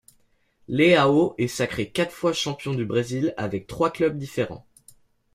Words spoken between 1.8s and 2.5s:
quatre fois